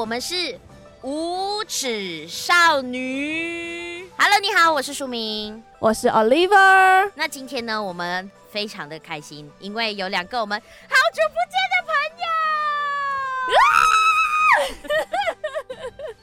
[0.00, 0.58] 我们是
[1.02, 4.08] 无耻少女。
[4.16, 7.12] Hello，你好，我是淑明，我是 Oliver。
[7.14, 11.92] 那今天呢，我们非常的开心，因为有两个我们好久不见的朋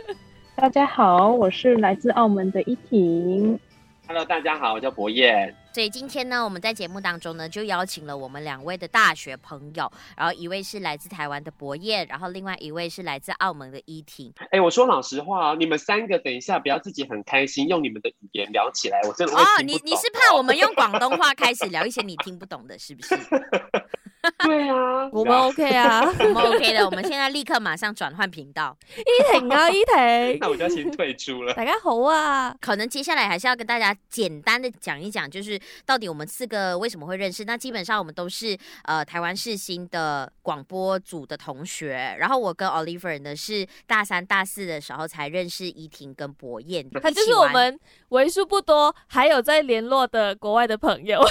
[0.08, 0.16] 友。
[0.58, 3.60] 大家好，我是来自澳门的依婷。
[4.08, 5.56] Hello，大家好，我叫博彦。
[5.78, 14.34] 所以今天呢，我们在节目当中呢，就邀请了我们两位的大学朋友，然后一位是来自台湾的博彦，然后另外一位是来自澳门的依婷。
[14.40, 19.46] 哎、欸，我说老实话，你们三个等一下不要自己很开心，用你们的语言聊起来，我真的哦。
[19.64, 23.16] 你你是怕我们用广东话开始聊一些你听不懂的，是不是？
[24.48, 26.86] 对啊，我们 OK 啊， 我们 OK 的。
[26.86, 28.76] 我们现在立刻马上转换频道。
[28.98, 31.54] 依婷啊， 依婷，那我就要先退出了。
[31.54, 37.44] 大家好啊，可能接下来还是要跟大家简单的讲一讲，就是到底我们四个为什么会认识。
[37.44, 42.16] 那基本上我们都是呃台湾世新的广播组的同学。
[42.18, 46.90] 然后我跟 Oliver 呢是大三、大四的时候才认识依婷跟博彦。
[47.02, 47.78] 他就是我们
[48.10, 51.22] 为数不多还有在联络的国外的朋友。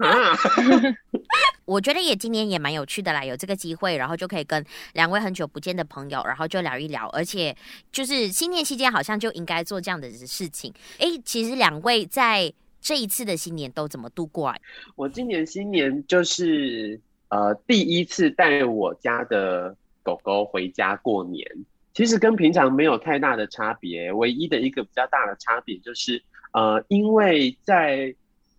[1.64, 7.56] 我觉得也今年也蛮有趣的啦，有这个机会，然后就可以跟两位很久不见的朋友，然后就聊一聊，而且
[7.92, 10.72] 就是新年期间好像就应该做这样的事情。
[10.98, 14.56] 哎，其实两位在这一次的新年都怎么度过啊？
[14.96, 21.46] 我今年新年就是呃第一次带我家的狗狗回家过年，
[21.94, 26.20] 其实跟平常没有太大的差别，唯一的一个比较大的差别就是
[26.52, 28.12] 呃因为在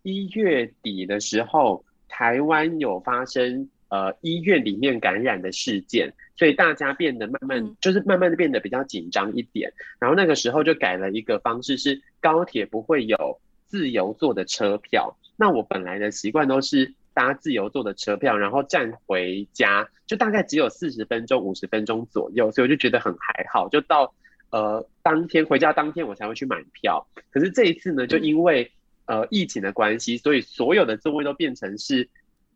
[0.03, 1.83] 一月底的时候。
[2.15, 9.73] 台湾有发生呃医院里面感染的事件，所以大家变得慢慢就是慢慢的变得比较紧张一点。
[9.99, 15.17] 然后那个时候就改了一个方式，是高铁不会有自由坐的车票。
[15.35, 23.67] 那我本来的习惯都是搭自由坐的车票，然后站回家，就大概只有四十分钟、五十分钟左右，所以我就觉得很还好。
[23.69, 24.13] 就到
[24.51, 27.07] 呃当天回家当天我才会去买票。
[27.31, 28.71] 可是这一次呢，就因为
[29.05, 32.07] 呃，疫情的关系，所以所有的座位都变成是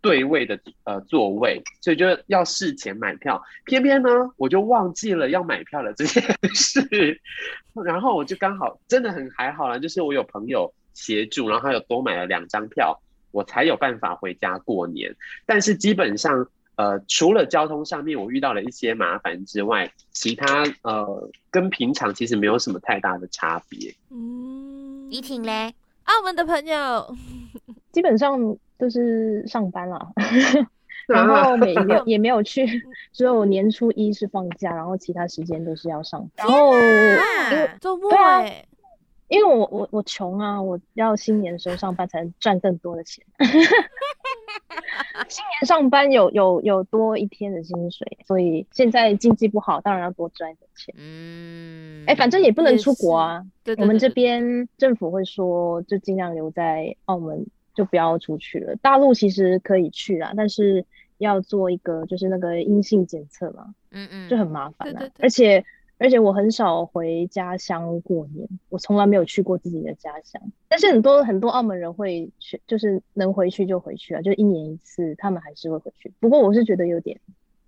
[0.01, 3.43] 对位的呃座位，所以就要事前买票。
[3.65, 7.19] 偏偏呢，我就忘记了要买票的这件事，
[7.83, 12.97] 然后我就刚好真的很还好啦，就是我有朋友协助，然后他有多买了两张票，
[13.31, 15.13] 我才有办法回家过年。
[15.45, 23.93] 但是基本上，呃，除了交通上面我遇到了一些麻烦之外，其他呃跟平常其实没有什么太大的差别。
[24.11, 25.73] 嗯，依婷嘞？
[26.07, 27.15] 澳门的朋友。
[27.91, 30.11] 基本上都是上班了，
[31.07, 32.65] 然后没没有也没有去，
[33.13, 36.45] 只有年初一是放假，然后其他时间都是要上班。
[36.45, 36.73] 然后
[37.79, 38.43] 周末对啊，
[39.27, 43.25] 因为我我我穷啊，我要新年的时候上班才能赚更多的钱。
[45.27, 50.95] 新年上班有有有多一天的薪水，所以现在经济不好，当然要多赚一点钱。
[50.97, 53.43] 嗯，哎、欸，反正也不能出国啊。
[53.63, 58.75] 对，对，对，对，我们这边政府会说，就尽量留在澳门，就不要出去了。
[58.77, 60.85] 大陆其实可以去啦，但是
[61.17, 63.73] 要做一个就是那个阴性检测嘛。
[63.91, 64.99] 嗯嗯，就很麻烦啊。
[64.99, 65.65] 对对对，而且。
[65.99, 70.41] 而且我很少回家乡过年，我从来没有去过自己的家乡。
[70.67, 76.13] 但是很多很多澳门人会去，就是能回去就回去啊，就一年一次，他们还是会回去。
[76.19, 77.19] 不过我是觉得有点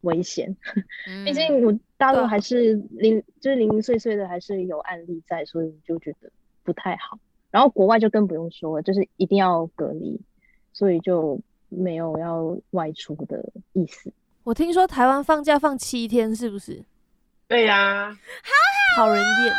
[0.02, 0.56] 危险，
[1.26, 6.30] 毕竟我大陆还是零，就是零零碎碎的，还是有案例在，所以就觉得
[6.64, 7.18] 不太好。
[7.50, 10.22] 然后国外就更不用说了，就是一定要隔离，
[10.72, 14.14] 所以就没有要外出的意思。
[14.44, 16.84] 我听说台湾放假放七天，是不是？
[17.50, 18.18] 对呀、啊，
[18.96, 19.54] 好讨人厌，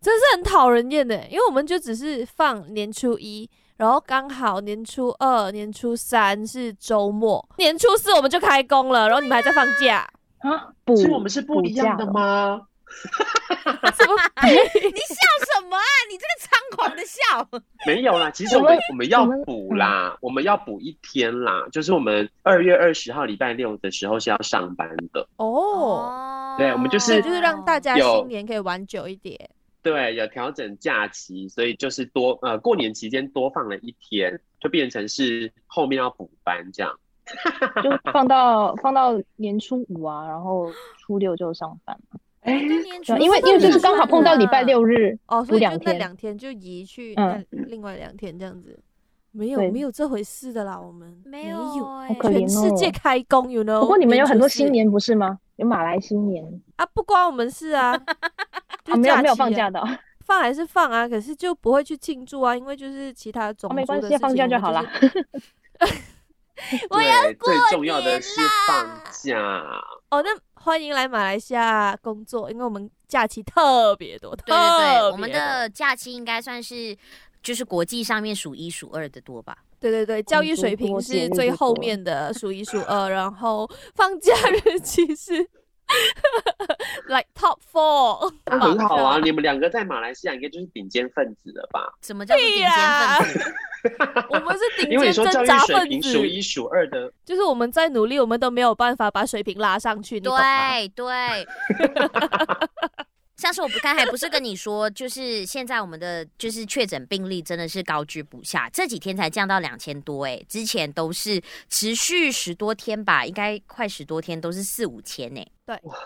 [0.00, 1.14] 真是很讨人厌的。
[1.26, 10.68] 因为我们就只是放年初一，然后刚好年初二、年初三是周末，年初四我们就开工了，然后你们还在放假啊？
[10.82, 12.62] 不，是我们是不一样的吗？
[13.94, 14.14] 什么？
[14.42, 15.16] 你笑
[15.54, 15.82] 什么啊？
[16.10, 17.48] 你这个猖狂的笑！
[17.86, 26.56] 没有啦，其实我们我们要补啦，我们要补一天啦，就是我们二月二十号礼拜六的时候是要上班的哦。
[26.58, 29.50] 对，我们就是就是让大家新年可以玩久一点。
[29.82, 36.98] 对，有调整假期，所以就是多呃过年期间多放了一天，就变成是后面要补班这样，
[37.82, 41.98] 就放到放到年初五啊，然后初六就上班。
[42.40, 48.78] 哎、欸，因为因为就是刚好碰到礼拜六日哦，所以就那两天就移去那另外两天这样子，
[49.32, 51.58] 没有没有这回事的啦，我们没有，
[52.22, 53.80] 全世界开工，you know。
[53.80, 55.38] 不过你们有很多新年不是吗？
[55.56, 56.42] 有马来新年
[56.76, 57.92] 啊，不关我们事啊，
[58.88, 59.78] 啊没有没有放假的，
[60.20, 64.82] 放还是放啊，可是就不会去庆祝啊，因为就是其他种族的事情，没关系，放假就好了。
[66.88, 69.62] 我要过年最重要的是放假。
[70.10, 76.96] 哦，那欢迎来马来西亚工作，因为我们假期特别多，对对对，我们的假期应该算是
[77.42, 79.56] 就是国际上面数一数二的多吧。
[79.78, 84.34] 对对对，教育水平是最后面的数一数二，然后放假
[84.64, 85.48] 日期是
[87.08, 89.18] like top four， 很好啊。
[89.22, 91.92] 你们两个在马来西亚应该就是顶尖分子了吧？
[92.02, 92.70] 什么叫顶尖
[93.18, 93.54] 分子？
[94.30, 100.20] 我们是顶尖挣扎分子，数一数二的，就是我们在努力，我们都没有办法把水平拉上去。
[100.20, 100.32] 对
[100.94, 101.06] 对。
[103.40, 111.40] 像是我不刚才不是跟你说，就是现在我们的就是确诊病例真的是高居不下，这几天才降到两千多哎，之前都是
[111.70, 115.46] 持续十多天吧，应该快十多天都是四五千哎。
[115.64, 115.96] 对，哇，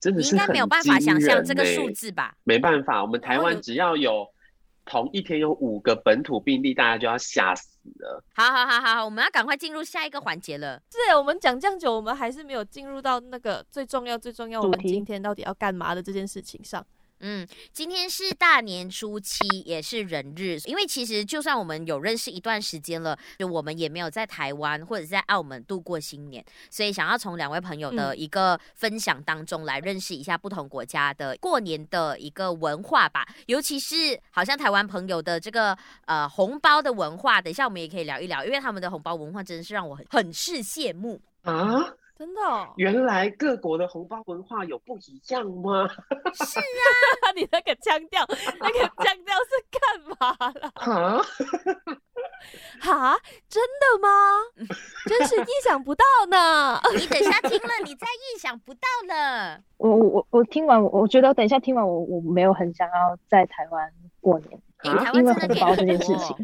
[0.00, 2.34] 真的是你应该没有办法想象这个数字吧？
[2.44, 4.24] 没办法，我们台湾只要有
[4.84, 8.22] 同一天有五个本土病例，大家就要吓死了。
[8.34, 10.80] 好好好好，我们要赶快进入下一个环节了。
[10.90, 16.84] 是，我们讲这样久，我们还是没有进入到那个最重要、最重要，我们今天到底要干嘛的这件事情上。
[17.20, 20.58] 嗯，今天是大年初七，也是人日。
[20.66, 33.26] 因为其实就算我们有认识一段时间了，就我们也没有在台湾或者在澳门度过新年，所以想要从两位朋友的一个分享当中来认识一下不同国家的过年的一个文化吧。
[33.46, 41.94] 尤其是好像台湾朋友的这个呃红包的文化，等一下我们也可以聊一聊，因为他们的红包文化真的是让我很很是羡慕啊。
[42.16, 45.88] 真的、哦，原来各国的红包文化有不一样吗？
[46.34, 48.24] 是啊， 你那个腔调，
[48.60, 49.80] 那个腔调是干
[50.20, 50.72] 嘛了？
[50.78, 51.22] 啊？
[52.80, 53.18] 哈？
[53.48, 54.08] 真的吗？
[55.08, 56.80] 真是意想不到呢！
[56.96, 59.60] 你等一下听了，你再意想不到了。
[59.78, 63.90] 我我我听完，我觉得我等一下听完我，我我没有很想要在台湾
[64.20, 66.36] 过年，啊、因为红包这件事情。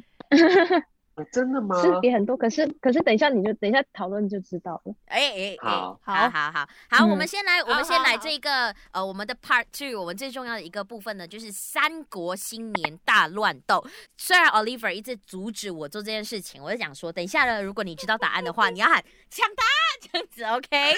[1.33, 1.81] 真的吗？
[1.81, 4.95] 是也很多，可是可是等一下你就等一下讨论就知道了。
[5.07, 13.85] 哎哎，好，好，好，好，好，好，我们先来，我们先来这个呃，我们的 Part Two，我们最重要的一个部分呢，就是三国新年大乱斗。
[14.17, 19.63] 虽然 Oliver 一直阻止我做这件事情，我就想说，等一下呢，如果你知道答案的话， 你要喊抢答
[20.13, 20.95] 这样子，OK？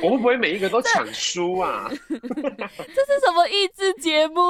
[0.02, 1.88] 我会不会每一个都抢输啊？
[2.08, 4.42] 这是什么益智节目？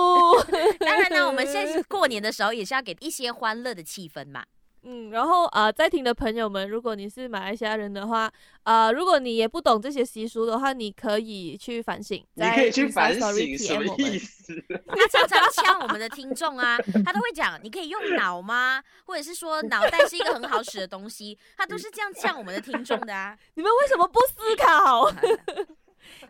[0.79, 4.45] 当然呢，我们现在是过年的时候，也是要给一些欢乐的气氛嘛。
[4.89, 12.25] 嗯，然后啊、呃，在听的朋友们，如果你是马来西亚人的话，啊、呃，如果你也不懂这些习俗的话，你可以去反省。
[12.35, 14.55] 你可以去反省什么意思？
[14.87, 18.81] 他常常呛我们的听众啊，他都会讲，你可以用 脑吗？
[19.07, 23.37] 或者是说脑袋是一个很好使的东西，他都是这样呛我们的听众的啊。
[23.55, 25.11] 你们为什么不思考？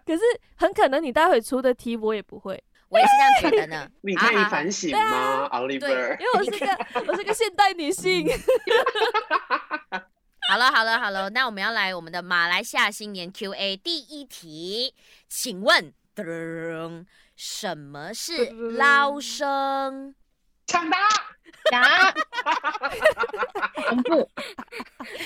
[0.07, 0.23] 可是
[0.55, 2.59] 很可能你待会出的题我也不会。
[2.89, 3.89] 我也是这样觉得呢。
[4.03, 6.19] 你可以反省吗，Oliver？
[6.19, 6.67] 因为我是个
[7.09, 8.27] 我是个现代女性。
[10.49, 14.95] 好了好了好了，那我们要来我们的马来西亚新年 Q&A 第一题，
[15.29, 15.93] 请问，
[17.35, 20.15] 什么是捞生？
[20.69, 20.99] 抢答
[21.71, 22.15] 答，
[23.89, 24.31] 公布，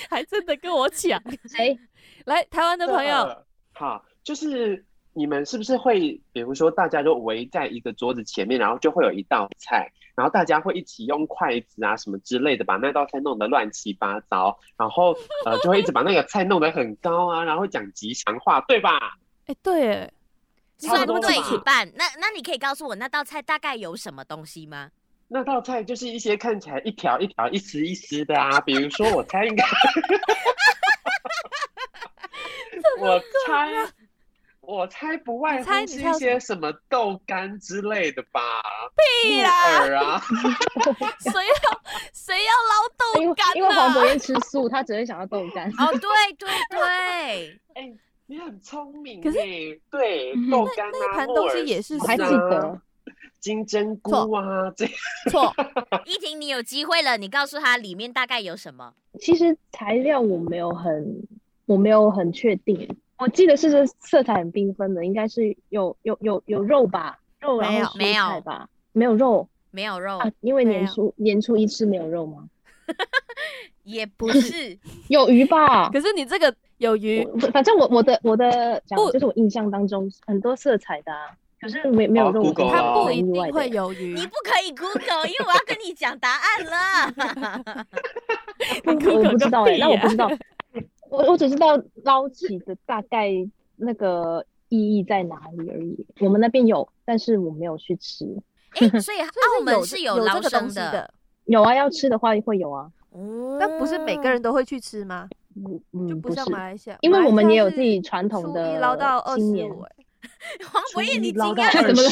[0.08, 1.22] 还真的跟我抢？
[1.48, 1.78] 谁？
[2.24, 3.44] 来，台湾的朋友，
[3.74, 4.86] 好，就是。
[5.12, 19.18] 你们是不是会，比如说大家就围在一个桌子前面，然后就会有一道菜，然后大家会一起用筷子啊什么之类的把那道菜弄得乱七八糟，然后呃就会一直把那个菜弄得很高啊，然后讲吉祥话，对吧？
[19.46, 20.12] 哎、欸，对，
[20.78, 21.90] 算对一半。
[21.96, 24.90] 那那你可以告诉我那道菜大概有什么东西吗？
[25.26, 29.64] 那道菜就是一些看起来一条一条、一丝一丝的啊，比如说我猜应该，
[33.00, 33.92] 我猜。
[34.70, 38.40] 我猜不外乎是一些什么豆干之类的吧？
[39.24, 39.50] 屁啦！
[39.80, 40.22] 谁啊、
[41.34, 41.80] 要
[42.12, 43.56] 谁要捞豆干？
[43.56, 45.68] 因为黄伯彦吃素，他只会想要豆干。
[45.70, 46.08] 哦，对
[46.38, 46.78] 对对，
[47.74, 47.96] 哎、欸，
[48.26, 49.20] 你很聪明。
[49.20, 49.38] 可是
[49.90, 52.80] 对豆干啊，那盘东西也是还记得
[53.40, 54.86] 金针菇啊，这
[55.30, 55.52] 错。
[56.06, 58.94] 依婷，你有机会了，你告诉他里面大概有什么？
[59.18, 61.26] 其实材料我没有很，
[61.66, 62.88] 我没有很确定。
[63.20, 67.18] 我记得是色彩很缤纷的，应该是有有有有肉吧？
[67.40, 68.68] 肉然后蔬菜吧？
[68.92, 70.30] 没有肉，没有肉啊？
[70.40, 72.48] 因为年初年初一吃没有肉吗？
[73.84, 75.90] 也不是， 有鱼吧？
[75.90, 81.12] 可是你这个有鱼，反正我我的我的讲就是我印象当中很多色彩的，
[81.60, 84.14] 可是没没有肉，它不一定会有鱼。
[84.14, 87.86] 你不可以 Google，因为我要跟你讲答案了。
[88.86, 90.30] 我不知道哎，那我不知道。
[91.10, 93.30] 我我只知道捞起的大概
[93.76, 96.06] 那个意义在哪里而已。
[96.20, 98.24] 我们那边有，但是我没有去吃。
[98.76, 101.12] 哎、欸，所以 澳门是有捞生的，
[101.44, 102.90] 有啊，要吃的话会有啊。
[103.10, 105.28] 哦，但不是每个人都会去吃吗？
[105.92, 109.84] 嗯，就不像马来西亚，因为我们也有自己传统的捞到二十五。
[110.70, 112.02] 黄柏彦，你惊讶什么？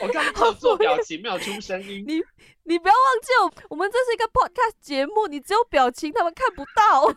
[0.00, 2.04] 我刚刚 做表情，没有出声音。
[2.06, 2.22] 你
[2.64, 7.10] 你不要忘记哦，我们这是一个 podcast 节目，你只有表情，他们看不到。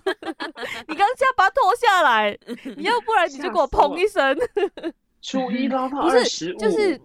[0.87, 2.37] 你刚才把它脱下来，
[2.77, 4.35] 你要不然你就给我砰一声。
[5.21, 6.99] 初一捞到二十五，就是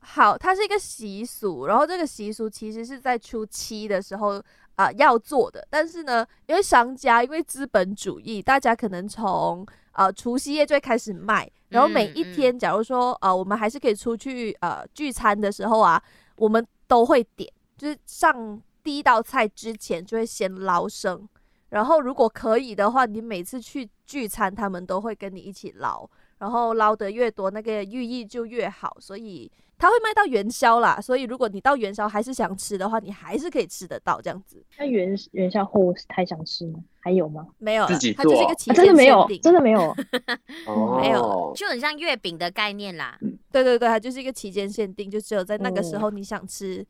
[0.00, 4.42] 好，它是一个习俗，然后这个习俗其实是在初七的时候
[4.74, 16.02] 啊、呃、要做的，但是呢，因为商家因为资本主义，大家可能从呃除夕夜就会开始卖，然后每一天，假如说呃我们还是可以出去呃聚餐的时候啊，
[16.36, 21.28] 我们都会点，就是上第一道菜之前就会先捞生，
[21.70, 26.08] 然后如果可以的话，你每次去聚餐，他们都会跟你一起捞。
[26.38, 29.48] 然后捞得越多，那个寓意就越好，所以
[29.82, 31.00] 它会卖到元宵啦。
[31.00, 34.64] 所以如果你到元宵还是想吃的话，你还是可以吃得到这样子。
[34.78, 36.78] 那元元宵后还想吃吗？
[37.00, 37.48] 还有吗？
[37.58, 43.18] 没有了，自己它就是一个期间限定，真的没有，真的没有， 没有，就很像月饼的概念啦。
[43.50, 46.86] 对对对，它就是一个期间限定，就只有在那个时候你想吃，嗯、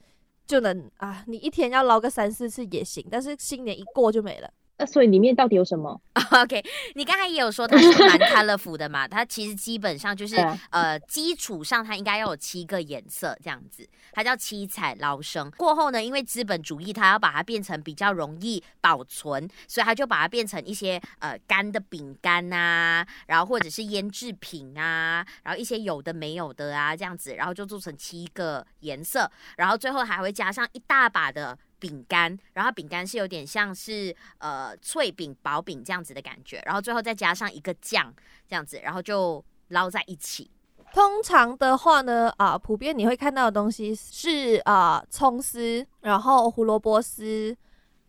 [0.46, 4.50] 就能啊，你一天要捞个三四次也行，但是新年一过就没了。
[4.82, 6.00] 那所以里面到底有什么？
[6.42, 6.60] OK，
[6.96, 10.36] 你刚才也有说它是蛮 colorful 的嘛，它其实基本上就是
[10.70, 15.48] 呃基础上它应该要有七个颜色这样子，它叫七彩捞生。
[15.52, 31.56] 过后呢，因为资本主义它要把它变成比较容易保存，所以它就把它变成一些呃干的饼干啊，然后或者是腌制品啊，然后一些有的没有的啊这样子，然后就做成七个颜色，然后最后还会加上一大把的。
[31.82, 38.14] 饼干，然后饼干是有点像是呃脆饼、薄饼这样子的感觉，然后最后再加上一个酱
[38.48, 40.48] 这样子，然后就捞在一起。
[40.94, 47.56] 通常的话呢，啊、普遍你会看到的东西是啊、葱丝，然后胡萝卜丝，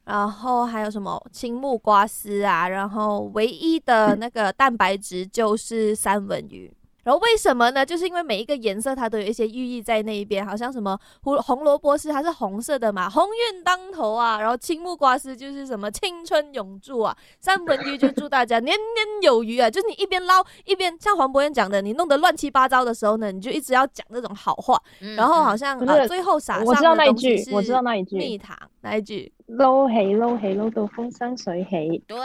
[0.03, 6.71] 然后还有什么青木瓜丝啊，然后唯一的那个蛋白质就是三文鱼。
[7.03, 7.85] 然后为什么呢？
[7.85, 14.39] 就是因为每一个颜色它都有一些寓意在那一边，好像什么胡红萝卜丝它是红色的嘛，鸿运当头啊。
[14.41, 19.69] 然后青木瓜丝就是什么青春永驻啊， 三文鱼就祝大家年年有余啊。
[19.69, 29.31] 就是你一边捞一边像黄博彦讲的，你弄得乱七八糟的时候呢，你就一直要讲那种好话，嗯、然后好像啊、呃、最后撒上的东西是蜜糖，我知道那一句，我知道那一句，蜜糖那一句。
[29.57, 32.17] 捞起捞起捞到风生水起，对，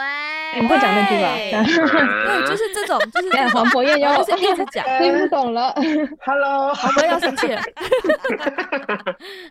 [0.55, 1.35] 你不会讲那句吧？
[1.37, 5.75] 对，就是这种，就是这黄柏彦要就是一直讲， 听不懂了。
[6.25, 7.61] Hello，黄柏彦要生气了，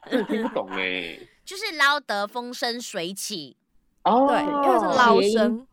[0.27, 3.55] 听不懂哎，就是捞得风生水起。
[4.03, 5.67] 哦，对，因为是捞生，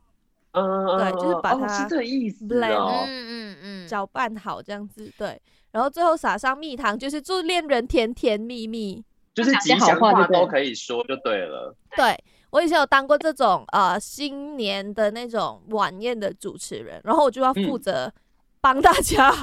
[0.52, 9.02] 嗯，对，就是把它是这个意思嗯嗯嗯，搅拌好这样子，对，然后最后撒上蜜糖，就是祝恋人甜甜蜜蜜。
[9.34, 11.74] 就是吉祥话都可以说就对了。
[11.96, 12.16] 对，
[12.50, 18.12] 我以前有当过这种呃新年的那种晚宴的主持人，然后我就要负责
[18.60, 19.34] 帮大家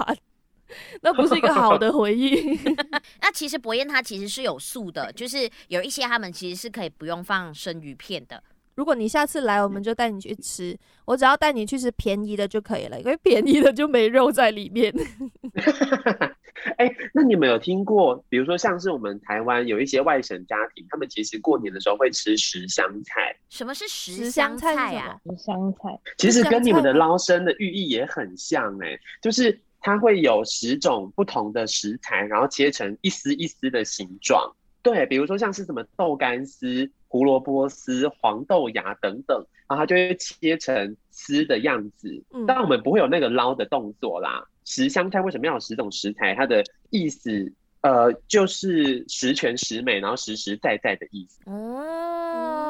[1.02, 2.58] 那不是一个好的回忆。
[3.22, 8.42] 那其实博彦他其实是有素的，就是有一些他们其实是可以不用放生鱼片的。
[8.76, 14.94] 如果你下次来，我们就带你去吃，我只要带你去吃便宜的就可以了，因为便宜的就没肉在里面。
[16.78, 23.36] 哎、欸，那你们有听过，比如说像是我们台湾有一些外省家庭，他们其实过年的时候会吃十香菜。
[23.50, 25.20] 什么是十香菜呀？
[25.26, 34.54] 十香菜其实跟你们的捞生的寓意也很像哎、欸，就是它会有十种不同的食材，然后切成一丝一丝的形状。
[34.84, 39.38] 对，比如说像是什么豆干丝、胡萝卜丝、黄豆芽等等，
[39.68, 42.24] 然后它就会切成丝的样子。
[42.34, 44.44] 嗯，但我们不会有那个捞的动作啦。
[44.66, 46.34] 十香菜为什么要有十种食材？
[46.36, 47.52] 它的意思，
[47.82, 51.40] 呃，就是十全十美，然后实实在在的意思。
[51.50, 52.66] 哦，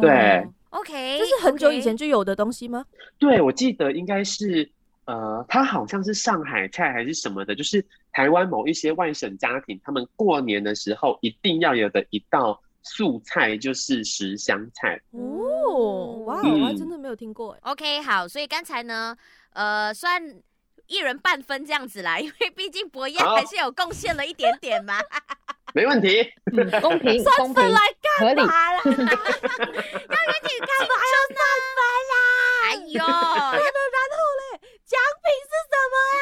[0.00, 2.84] 对，OK，这是很久以前就有的东西吗？
[3.18, 4.70] 对，我记得应该是。
[5.06, 14.98] 呃，它好像是上海菜还是什么的，就是台湾某一些外省家庭，他们过年的时候一定要有的一道素菜就是十香菜。
[15.10, 17.54] 哦，哇，我还真的没有听过。
[17.60, 19.14] OK，好，所以刚才呢，
[19.52, 20.22] 呃，算
[20.86, 24.98] 一人半分这样子啦， 因为毕竟博彦还是有贡献了一点点嘛。
[25.74, 26.22] 没问题，
[26.56, 27.80] 嗯、公平， 算分来
[28.20, 28.74] 干嘛啦？
[28.84, 29.00] 要给你
[30.60, 30.94] 干嘛？
[30.94, 31.36] 还要算
[31.74, 31.78] 分
[32.10, 32.14] 啦？
[32.64, 33.02] 哎呦。
[35.24, 36.20] 奖品是什么呀？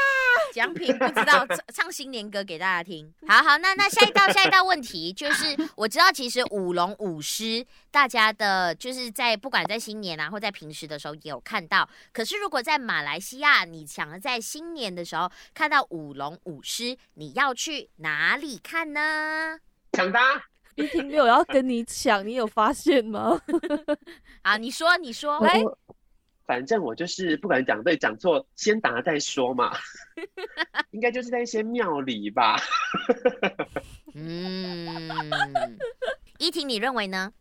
[0.53, 3.13] 奖品不知道，唱新年歌给大家听。
[3.27, 11.89] 好好，那那下一道下一道问题就是， 我知道其实舞龙舞狮，大家的就是在不管在新年啊，或在平时的时候也有看到。
[12.13, 19.59] 可是如果在马来西亚，你想要在新年的时候看到舞龙舞狮，你要去哪里看呢？
[19.93, 20.21] 抢答。
[20.75, 23.39] 一婷没有要跟你抢，你有发现吗？
[24.41, 25.63] 啊，你说，你说，来，
[26.47, 29.73] 反正我就是不管讲对讲错，先答再说嘛。
[30.93, 32.57] 应该就是在一些庙里吧。
[34.15, 34.87] 嗯，
[36.39, 37.33] 依婷，你认为呢？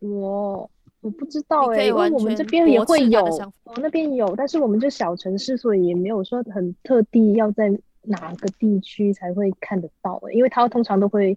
[0.00, 3.24] 我我不知道哎、欸，因为我们这边也会有，
[3.64, 7.70] 我那边有，但是我们就小城市，所以也没有说很特地要在
[8.02, 10.32] 哪个地区才会看得到、欸。
[10.34, 11.36] 因为他通常都会，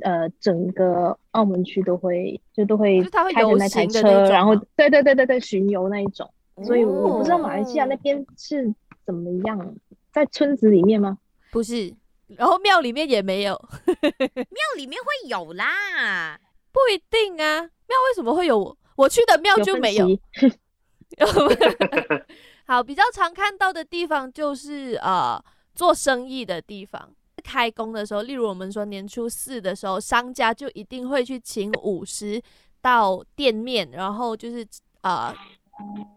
[0.00, 6.28] 呃，整个澳门区都会就都会开着那台车，然后对对对对对巡游那一种。
[6.62, 8.72] 所以我不知道马来西亚那边是
[9.04, 9.74] 怎么样，
[10.12, 11.18] 在村子里面吗？
[11.50, 11.92] 不是，
[12.28, 16.38] 然后庙里面也没有， 庙里面会有啦，
[16.70, 17.60] 不一定啊。
[17.62, 18.76] 庙为什么会有？
[18.96, 20.08] 我去的庙就没有。
[20.08, 21.26] 有
[22.66, 25.42] 好，比较常看到的地方就是呃
[25.74, 32.40] 做生意的地方，开工的时候，例如我们说年初四的时候，商家就一定会去请舞狮
[32.80, 34.64] 到店面，然后就是
[35.02, 35.34] 呃。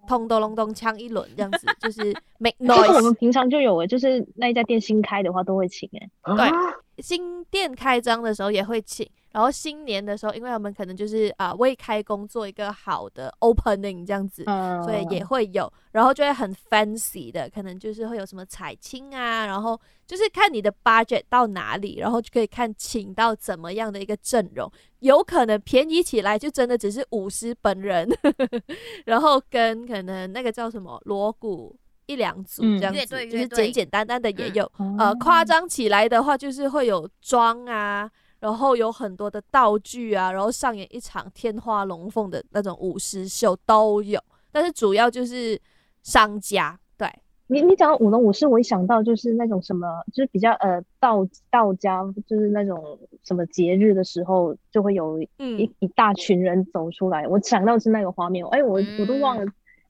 [0.08, 2.96] 咚咚隆咚锵一轮这样子，就是 make noise。
[2.96, 6.10] 我们平常就有诶，就是那一家店新开的话都会请诶。
[6.24, 9.10] 对，新店开张的时候也会请。
[9.32, 28.10] 然后新年的时候，因为我们可能就是啊、呃、为开工做一个好的 opening 这样子，嗯、所以也会有，然后就会很 fancy 的，可能就是会有什么彩青啊，然后就是看你的 budget 到哪里，然后就可以看请到怎么样的一个阵容，有可能便宜起来就真的只是舞狮本人，
[29.06, 31.76] 然后跟可能那个叫什么锣鼓
[32.08, 38.10] 一两组这样子，嗯、就是简简单单的也有，嗯、呃夸张起来的话就是会有妆啊。
[38.40, 44.22] 然后有很多的道具啊，然后上演一场天花龙凤的那种舞狮秀都有，
[44.52, 45.60] 但是主要就是
[46.04, 46.80] 商家。
[46.98, 47.08] 对
[47.48, 57.28] 你，你讲到舞龙舞狮，我一想到就是那种什么，就是比较呃道道家，就是那种什么节日的时候，就会有一、嗯、一大群人走出来。
[57.28, 59.46] 我想到是那个画面，哎，我我都忘了。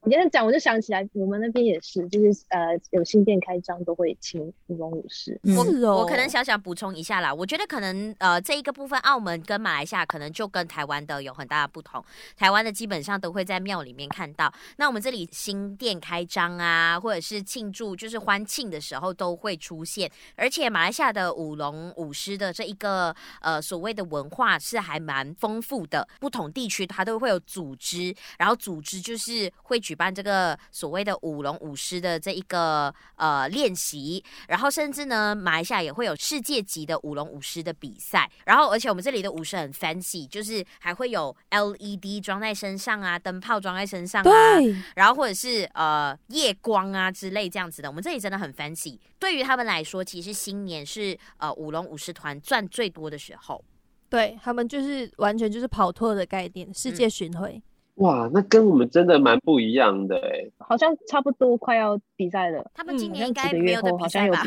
[0.08, 5.38] 嗯你这样讲，我就想起来，我们那边也是，就是呃，有新店开张都会请舞龙舞狮。
[5.43, 12.02] 我我可能小小补充一下啦，我觉得可能呃这一个部分，澳门跟马来西亚可能就跟台湾的有很大的不同。
[12.38, 20.10] 台湾的基本上都会在庙里面看到，那我们这里新店开张啊，或者是庆祝就是欢庆的时候都会出现。
[20.38, 29.96] 而且马来西亚的舞龙舞狮的这一个呃所谓的文化是还蛮丰富的，不同地区它都会有组织，然后组织就是会举。
[29.97, 44.75] 办这个所谓的舞龙舞狮的这一个呃练习，然后甚至呢，马来西亚也会有世界级的舞龙舞狮的比赛，然后而且我们这里的舞狮很 fancy，就是还会有 LED 装在身上啊，灯泡装在身上啊，对。
[44.95, 48.99] 然后或者是呃夜光啊之类这样子的，我们这里真的很 fancy。
[49.17, 53.63] 对于他们来说，其实新年是呃舞龙舞狮团赚最多的时候，
[54.10, 57.53] 对他们就是完全就是跑脱的概念，世界巡回。
[57.55, 57.63] 嗯
[57.97, 62.69] 哇，那跟我们真的蛮不一样的哎，好像差不多快要比赛了。
[62.73, 64.43] 他们今年应该没有的比赛吧？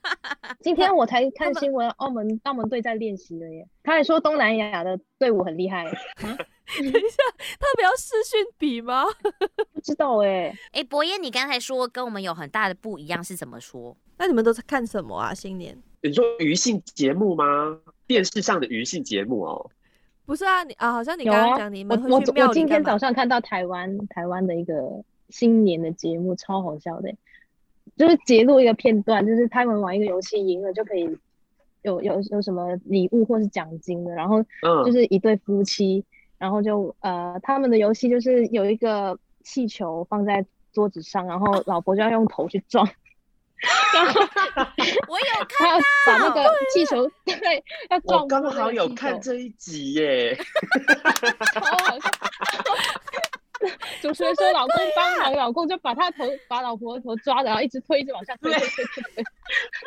[0.60, 3.68] 今天我才看新闻，澳门澳门队在练习了耶。
[3.82, 5.84] 他还说东南亚的队伍很厉害。
[6.78, 7.22] 等一下，
[7.60, 9.04] 他们要试训比吗？
[9.74, 10.52] 不知道哎。
[10.72, 13.96] 哎，博彦，你刚才说跟我们有很大的不一样是怎么说？
[14.18, 15.34] 那你们都在看什么啊？
[15.34, 15.76] 新年？
[16.02, 17.78] 你说娱乐节目吗？
[18.06, 19.70] 电视上的娱乐节目哦。
[20.26, 22.42] 不是啊，你啊，好像你刚刚讲你们会去庙里干嘛？
[22.42, 27.14] 我我今天早上看到台湾台湾的一个新年的节目，超好笑的，
[27.96, 31.16] 就是截录一个片段，就是他们玩一个游戏赢了就可以
[31.82, 34.44] 有有有什么礼物或是奖金的，然后
[34.84, 36.04] 就是一对夫妻，嗯、
[36.38, 42.88] 然后就呃他们的游戏就是有一个气球放在桌子上，然后老婆就要用头去撞。
[45.08, 48.22] 我有 看到，把那个气球对， 要撞。
[48.22, 50.38] 我刚好有看这一集耶，
[51.54, 52.10] 超好笑。
[54.02, 58.52] 主持人说老公帮忙，老公就把他头把老婆的头抓着，然后一直推，一直往下推。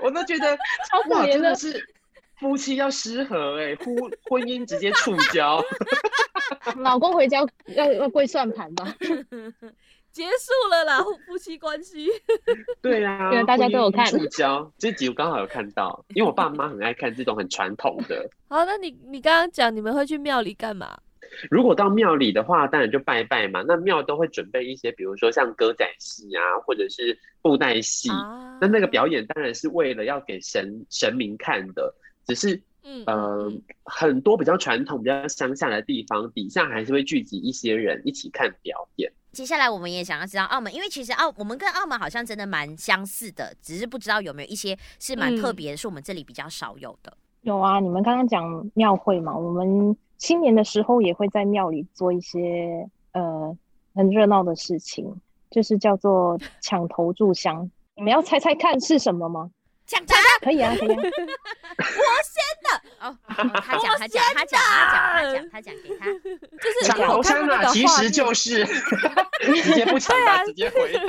[0.01, 0.57] 我都觉得
[0.89, 1.87] 超可怜的是
[2.39, 3.93] 夫妻要失和哎，夫
[4.29, 5.63] 婚姻直接触礁。
[6.77, 8.91] 老公回家要要跪算盘吧。
[10.11, 12.07] 结束了啦，夫妻关系。
[12.81, 14.05] 对啊，因为大家都有看。
[14.05, 18.29] 触交这集我刚好有看到， 因为我爸妈很爱看这种很传统的。
[18.47, 20.99] 好，那你你刚刚讲你们会去庙里干嘛？
[21.51, 23.63] 如果到庙里的话，当然就拜拜嘛。
[23.67, 28.09] 那庙都会准备一些，比如说像歌仔戏啊，或者是布袋戏。
[28.09, 31.93] 啊、那那个表演当然是为了要给神神明看的，
[32.25, 32.59] 只是。
[32.81, 33.51] 嗯，呃，
[33.83, 39.11] 很多比较传统、比较乡下的地方，底下还是会聚集一些人一起看表演。
[39.31, 47.15] 接下来我们也想要知道澳门，因为其实澳我们跟澳门好像真的蛮相似的，只是不知道有没有一些是蛮特别的，是我们这里比较少有的。
[47.41, 53.55] 有啊，你们刚刚讲庙会嘛，我们新年的时候也会在庙里做一些呃
[53.93, 55.15] 很热闹的事情，
[55.49, 57.69] 就是叫做抢头炷香。
[57.95, 59.51] 你们要猜猜看是什么吗？
[59.89, 60.95] 抢答可以啊，可以啊。
[60.97, 62.69] 我先的
[63.01, 71.01] 哦，他讲他讲他讲他讲他讲他讲给他，就是抢头香嘛，其实就是直接不抢他，直接回答，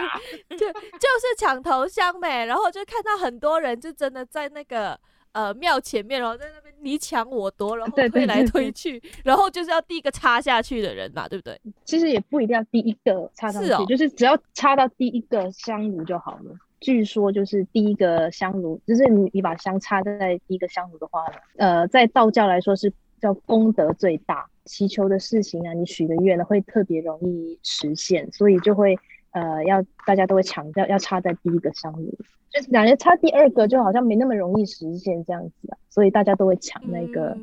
[0.50, 2.46] 就就是抢头香呗。
[2.46, 4.98] 然后就看到很多人就真的在那个。
[5.32, 11.56] 呃，庙前面，然后在那边你抢我夺，然后推来推去，对对对对，然后就是要第一个插下去的人嘛，对不对？
[11.84, 16.52] 其实也不一定要第一个插上去，哦、就是只要插到第一个香炉就好了。
[16.80, 21.24] 据说就是第一个香炉，就是你你把香插在第一个香炉的话，
[21.56, 28.98] 呃，在道教来说是叫功德最大，祈求的事情啊，你许的愿呢会特别容易实现，所以就会
[29.32, 32.14] 呃要大家都会强调要插在第一个香炉。
[32.50, 37.36] 就是感觉插第二个就好像没那么容易实现这样子啊，所以大家都会抢那个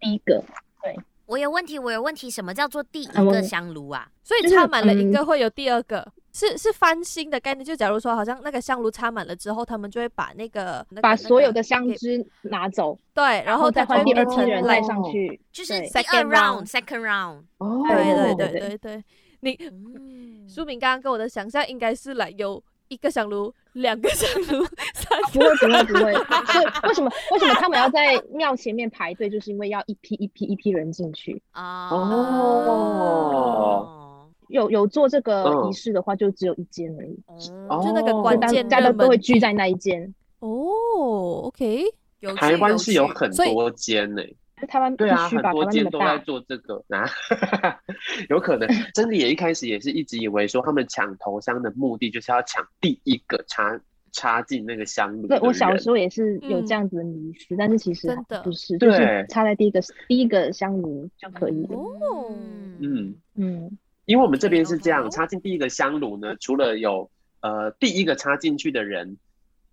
[0.00, 0.38] 第一个。
[0.38, 0.44] 嗯、
[0.82, 0.96] 对，
[1.30, 4.08] 我有问题，我有问题，什么叫做第一个香炉啊？
[4.24, 6.00] 所以插满了一个会有第二个，
[6.32, 7.64] 就是嗯、是是翻新的概念。
[7.64, 17.42] 就假如说，好像那个香炉插满了之后，他们就会把那个、那个、把所有的香枝拿走，对，然后再换第二层人带上去，就是第二 round，second round。
[17.58, 19.04] 哦，对对对对对，
[19.38, 19.56] 你
[20.52, 22.60] 书明刚刚跟我的想象应该是来有。
[22.90, 26.12] 一个香炉，两个香炉， 三个不会不会不会。
[26.52, 29.30] 所以为什么为什么他们要在庙前面排队？
[29.30, 31.88] 就是因为要一批一批一批人进去啊。
[31.90, 33.06] 哦，
[34.48, 37.16] 有有做这个仪式的话，就只有一间而已。
[37.68, 40.12] 哦，就那个关键，大家都会聚在那一间。
[40.40, 41.84] 哦，OK，
[42.36, 44.22] 台湾是有很多间呢。
[44.66, 47.08] 台湾对啊，很多间都在做这个啊，
[48.28, 53.80] 有可能真的也一开始也是一直以为说他们抢头香的目的就是要抢第一个插
[54.12, 55.26] 插进那个香炉。
[55.26, 58.08] 对，我小时候也是有这样子的迷思，但是其实
[58.42, 61.76] 不是，就是插在第一个第一个香炉就可以了。
[61.76, 62.34] 哦，
[62.80, 69.16] 嗯嗯，因为我们这边是这样，插进第一个香炉呢，除了有呃第一个插进去的人。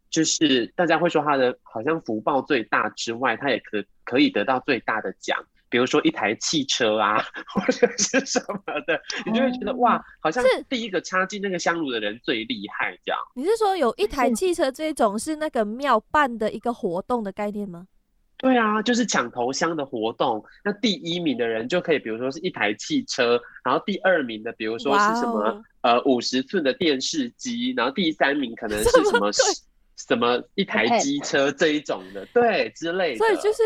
[0.10, 5.38] 就是大家会说他的好像福报最大之外，他也可可以得到最大的奖，
[5.70, 13.20] 比如说一台汽车啊， 或者是什么的，你就会觉得哇，好像是第一个插进那个香炉的人最厉害这样。
[13.36, 17.88] 你是说有一台汽车这种是那个庙办的一个活动的概念吗？
[18.40, 20.46] 对啊，就是抢头香的活动。
[20.64, 29.32] 那第一名的人就可以，比如说是一台汽车，然后第二名的，比如说是什么、wow、呃五十寸的电视机，然后第三名可能是什么？
[29.98, 33.64] 什么一台机车这一种的，对之类的，所以就是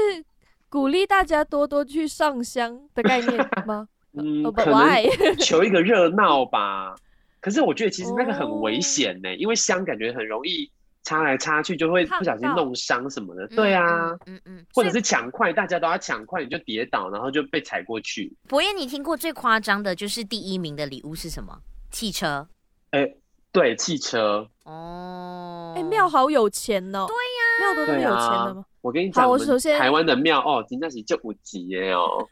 [0.70, 3.88] 鼓励大家多多去上香的概念吗？
[4.14, 6.96] 嗯，可能求一个热闹吧。
[7.40, 10.70] 可是我觉得其实那个很危险呢、欸，因为香感觉很容易
[11.04, 13.48] 插来插去，就会不小心弄伤什么的。
[13.48, 18.32] 对啊，嗯嗯，或者是抢快，大家都要抢快，你就跌倒，然后就被踩过去。
[18.48, 21.58] 博彦，你听过最夸张的就是第一名的礼物是什么？
[21.90, 22.48] 汽车？
[22.92, 23.18] 哎、欸，
[23.52, 24.48] 对，汽车。
[24.64, 27.06] 哦，哎，庙好有钱哦！
[27.08, 28.66] 对呀，庙都是有钱的吗？
[28.82, 32.26] 我跟你讲，我首先台湾的庙哦，真的是就五级耶哦。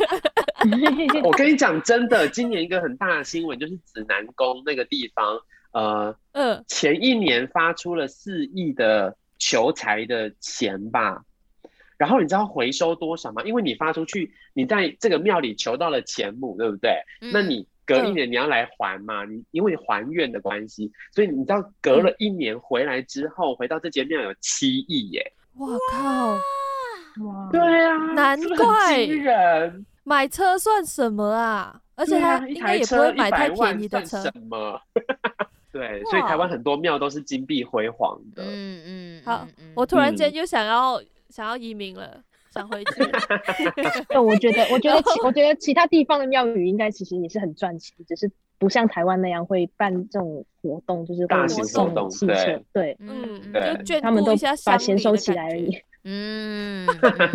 [1.24, 5.40] 我跟你讲，真的，今年一个很大的新闻就是指南宫那个地方，
[5.72, 11.24] 呃，嗯，前一年发出了四亿的求财的钱吧，
[11.96, 13.42] 然后你知道回收多少吗？
[13.42, 17.02] 因为你发出去，你在这个庙里求到了钱母，对不对？
[17.32, 17.66] 那你。
[17.84, 19.24] 隔一年你要来还嘛？
[19.24, 25.32] 你因为还愿的关系，所以你知道隔了一年回来之后，回到这间庙有七亿耶！
[25.56, 26.38] 哇靠！
[27.24, 31.78] 哇，对啊，难怪人买车算什么啊？
[31.94, 34.22] 而且他应该也不会买太便宜的车。
[34.22, 34.80] 什么？
[35.70, 38.42] 对，所以台湾很多庙都是金碧辉煌的。
[38.46, 42.22] 嗯嗯，好，我突然间就想要想要移民了。
[42.52, 43.02] 想回去，
[44.08, 55.76] 对，我觉得，我觉得，我觉得其他地方的庙宇应该其实也是很赚钱，只是不像台湾那样会办这种活动，就是大型活动，汽车，对，嗯，就他们都把钱收起来而已。
[56.04, 56.84] 嗯，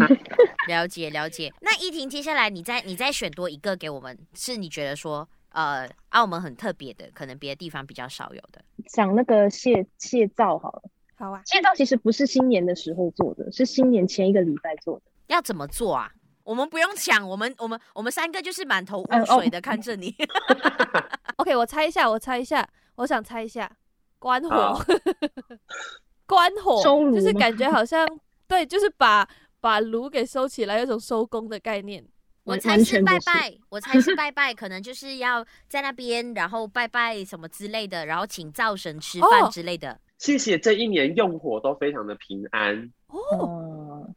[0.68, 1.54] 了解了解。
[1.62, 8.62] 那依婷，接下来你再你再选多一个给我们，是你觉得说呃澳门很特别的，可能别的地方比较少有的。
[8.90, 10.82] 讲那个谢谢灶好了。
[11.18, 15.06] 好啊，谢灶其实不是新年的时候做的，是新年前一个礼拜做的。
[15.28, 16.12] 要怎么做啊？
[16.44, 20.16] 我们不用抢，我们我们我们三个就是满头雾水的看着你。
[20.18, 21.04] 嗯、
[21.38, 23.70] OK，我猜一下，我猜一下，我想猜一下，
[24.20, 24.80] 关火，
[26.26, 28.08] 关火，就是感觉好像
[28.48, 29.28] 对，就是把
[29.60, 32.06] 把炉给收起来，有种收工的概念。
[32.44, 40.00] 我猜是拜拜，我猜是拜拜，可能就是要在那边，然后拜拜什么之类的，然后请灶神吃饭之类的。
[40.18, 44.14] 谢谢，这一年用火都非常的平安哦。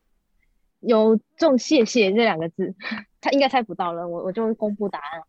[0.80, 2.74] 有中“谢谢”这两个字，
[3.20, 4.08] 他应该猜不到了。
[4.08, 5.22] 我我就公布答案。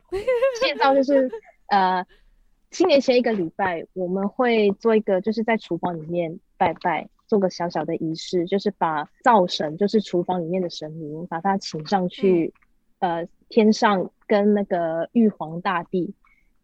[0.62, 1.30] 谢灶就是
[1.68, 2.06] 呃，
[2.72, 12.54] 新年前一个礼拜，我们会做一个，就是在厨房里面拜拜，做个小小的仪式，就是把灶神，就是厨房里面的神明，把他请上去，
[13.00, 16.14] 嗯、呃，天上跟那个玉皇大帝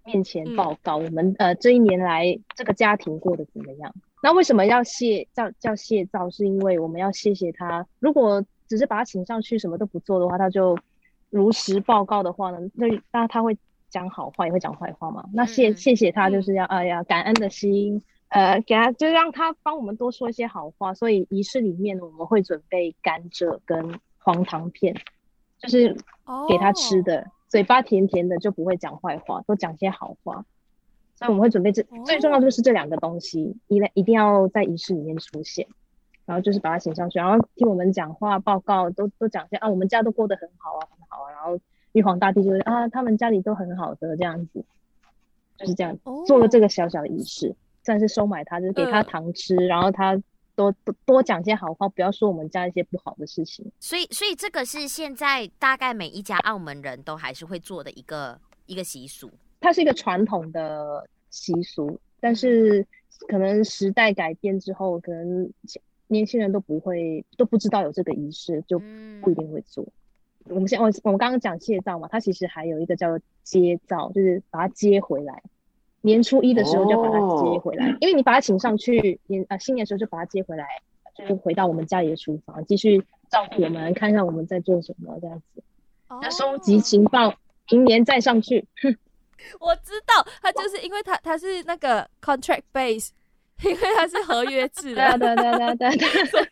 [0.07, 3.93] 面前报告，我们、嗯、呃这一年来这个家庭过得怎么样。
[4.23, 6.29] 那为什么要谢叫叫谢灶？
[6.29, 7.85] 是因为我们要谢谢他。
[7.99, 10.77] 如果只是把他请上去，什么都不做的话，他就
[11.29, 12.57] 如实报告的话呢？
[12.73, 13.55] 那那他会
[13.89, 15.23] 讲好话，也会讲坏话嘛？
[15.33, 20.93] 那谢谢谢他，就是要哎呀感恩的心，呃，给他就让他帮我们多说一些好话。
[20.93, 24.95] 所以仪式里面我们会准备甘蔗跟黄糖片，
[25.59, 25.95] 就是
[26.49, 30.45] 给他吃的，嘴巴甜甜的就不会讲坏话，多讲些好话。
[31.15, 32.05] 所以我们会准备这、oh.
[32.05, 35.67] 最重要就是这两个东西，一一定要在仪式里面出现，
[36.27, 41.31] 然后就是把它请上去，然后听我们讲话报告，都都讲一下啊，我们家都过得很好啊，很好啊。
[41.31, 41.60] 然后
[41.93, 44.63] 玉皇大帝就是啊，他们家里都很好的这样子，
[45.57, 46.23] 就是这样、oh.
[46.27, 49.65] 做了这个小小的仪式，算是收买他，就是给他糖吃，uh.
[49.65, 50.21] 然后他
[50.57, 53.71] 多多多讲些好话，不要说我们家一些不好的事情。
[53.79, 59.29] 所以，所以这个是现在大概每一家澳门人都还是会做的一个一个习俗。
[59.59, 62.85] 它是一个传统的习俗，但是
[63.27, 65.51] 可能时代改变之后，可能
[66.07, 68.79] 年轻人都不会都不知道有这个仪式，就
[69.21, 69.83] 不一定会做。
[70.45, 75.43] 嗯、我们现我我们刚刚讲谢灶嘛，它其实还有一个叫做接灶，就是把它接回来。
[76.07, 80.65] 年初一的时候就把他接回来，哦、因为你把他请上去，年啊新年的时候就把他接回来，
[81.27, 82.97] 就回到我们家里的厨房，继续
[83.29, 85.61] 照顾我们，看看我们在做什么这样子。
[86.21, 87.35] 那收集情报，
[87.69, 88.65] 明年再上去。
[89.59, 93.09] 我知道，他就是因为他他是那个 contract base，
[93.63, 96.45] 因为他是合约制的，对对对对对对，所以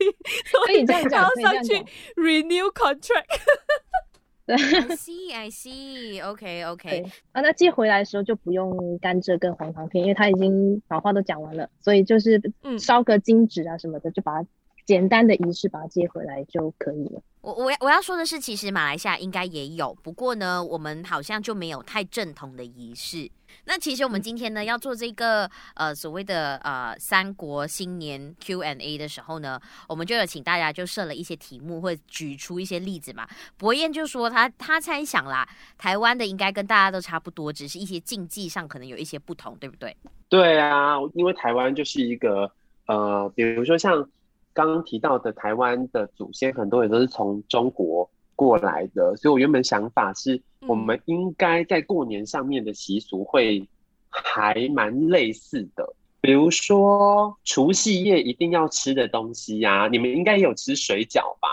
[0.46, 1.74] 所以这样讲，然后上去
[2.16, 3.26] renew contract。
[4.46, 7.04] 对，I see I see，OK OK。
[7.34, 12.40] 啊，那寄回来的时候就不用甘蔗跟黄糖片，因为他已经把话都讲完了，所以就是
[12.80, 14.48] 烧个金纸啊什么的，就把它
[14.86, 17.22] 简单的仪式把它接回来就可以了。
[17.42, 23.30] 我我我要说的是，其实马来西亚应该也有，不过呢，我们好像就没有太正统的仪式。
[23.64, 33.28] 那其实我们今天呢要做这个呃所谓的呃三国新年 Q&A 的时候呢，我们就有请大家就设了一些题目，或者举出一些例子嘛。
[33.58, 39.96] 博彦就说他他猜想啦，台湾的应该跟大家都差不多，只是一些禁忌上可能有一些不同，对不对？
[40.30, 42.52] 对啊，因为台湾就是一个
[42.88, 44.08] 呃，比如说像。
[44.56, 53.68] 刚刚提到的台湾的祖先，很多也都是从中国过来的，所以我原本想法是，我们应该在过年上面的习俗会
[54.10, 61.48] 还蛮类似的，比如说除夕夜一定要吃的东西呀、啊，你们应该有吃水饺吧？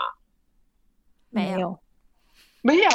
[1.29, 1.79] 没有，
[2.61, 2.89] 没有，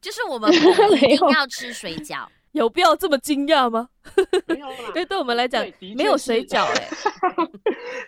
[0.00, 2.26] 就是我们不 一定要吃水饺。
[2.52, 3.88] 有必要这么惊讶吗？
[4.46, 5.62] 没有啦， 对，对我们来讲
[5.94, 6.88] 没有水饺哎。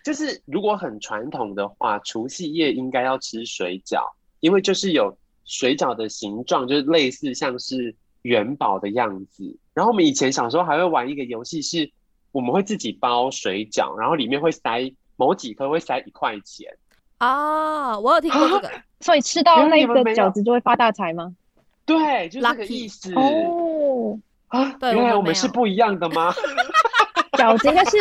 [0.03, 4.03] 就是如果很传统的话，除夕夜应该要吃水饺，
[4.41, 5.15] 因为就是有
[5.51, 9.59] 水饺的形状，就是类似像是元宝的样子。
[9.75, 11.91] 然后我们以前小时候还会玩一个游戏，是
[12.31, 16.73] 我们会自己包水饺，然后里面会塞某几颗会塞一块钱
[17.19, 17.99] 啊。
[17.99, 21.35] 我有听过这个，所以吃到那个饺子就会发大财吗？
[21.85, 24.17] 对，就是这个意思哦。
[24.47, 26.33] 啊，对，原来我们是不一样的吗？
[27.39, 27.97] 饺子应该是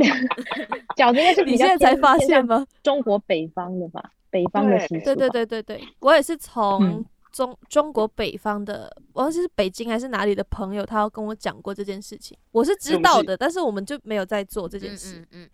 [0.96, 2.66] 饺子应该是你现在才发现吗？
[2.82, 5.04] 中国北方的吧，北方的习俗。
[5.04, 15.26] 对对对对对，我也是从中中国北方的，我忘记是北京还是哪里的朋友，他要跟我讲过这件事情，我是知道的，但是我们就没有在做这件事。
[15.32, 15.48] 嗯，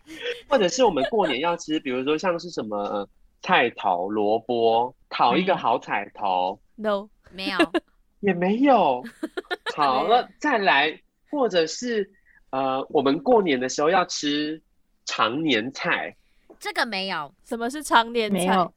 [0.47, 3.07] 或者是我们过年要吃，比如说像是什么
[3.41, 6.59] 菜头、萝卜，讨一个好彩头。
[6.75, 7.57] No，没有。
[8.21, 9.03] 也没有，
[9.75, 12.09] 好了，再来，或者是
[12.49, 14.59] 呃，我们过年的时候要吃
[15.05, 16.15] 常年菜，
[16.59, 17.33] 这个没有。
[17.43, 18.67] 什么是常年菜？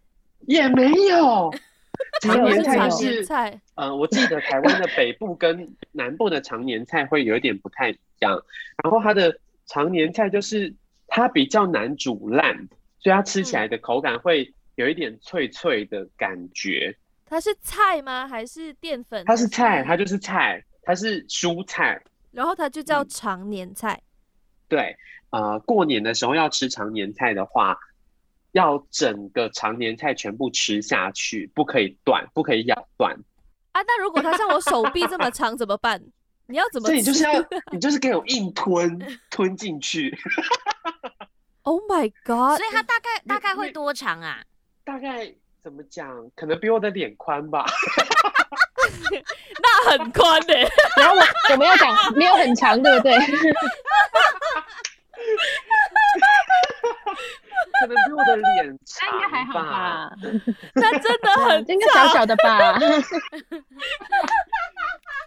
[0.47, 1.53] 也没有。
[2.23, 3.61] 常年菜是菜。
[3.75, 8.43] 呃，我记得台湾的北部跟南部的常年菜会有一点不太一样，
[8.83, 10.75] 然后它的常年菜就是
[11.07, 12.57] 它比较难煮烂，
[12.99, 16.97] 所以它吃起来的口感会有一点脆脆的感觉。
[17.27, 18.27] 它是菜吗？
[18.27, 19.23] 还是淀粉？
[19.27, 22.01] 它是菜，它就是菜，它是蔬菜。
[22.33, 24.01] 然后它就叫常年菜。
[24.71, 24.97] 嗯、对，
[25.31, 27.77] 呃，过年的时候要吃长年菜的话，
[28.53, 33.15] 要整个长年菜全部吃下去，不可以断，不可以咬断。
[33.73, 36.01] 啊，那如果它像我手臂这么长怎么办？
[36.47, 36.95] 你要怎么吃？
[36.95, 37.33] 所以你就是要，
[37.73, 38.99] 你就是给我硬吞，
[39.31, 40.17] 吞进去。
[41.63, 42.57] Oh my god！
[42.57, 44.43] 所以它大概大概会多长啊？
[44.85, 45.35] 大概。
[45.63, 46.09] 怎么讲？
[46.35, 47.67] 可能比我的脸宽吧。
[49.63, 50.69] 那很宽的、欸。
[50.97, 53.17] 然后我我们要讲没有很长，对不对？
[57.81, 60.11] 可能比我的脸长，应该还好吧？
[60.75, 62.79] 那真的很应该小小的吧？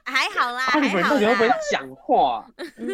[0.06, 2.46] 还好啦，你们到底会不会讲话？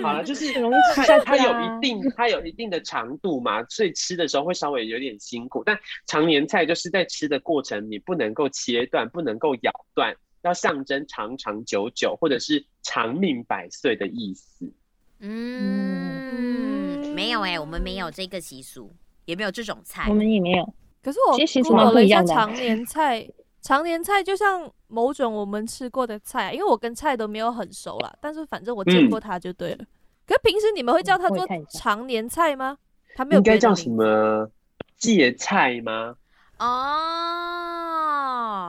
[0.02, 0.54] 好了，就是
[0.96, 5.64] 它它有一定它有一定的长度嘛，所以吃的时候会稍微有点辛苦。
[5.66, 14.72] 但常年菜就是在吃的过程，你不能够切断，不能够咬断，要象征长长久久或者是长命百岁的意思。
[15.20, 18.92] 嗯，没有哎、欸，我们没有这个习俗。
[19.26, 20.74] 也没有这种菜，我们也没有。
[21.04, 23.30] 可是我做了一下常年菜，
[23.62, 29.84] 常年菜就像某种我们吃过的菜，因为我跟菜都没有很熟啦，但是反正我见过它就对了。
[29.84, 29.88] 嗯、
[30.26, 32.76] 可是平时你们会叫它做常年菜吗？
[33.14, 34.50] 它没有，应该叫什么
[34.98, 36.16] 芥菜吗？
[36.58, 36.66] 哦，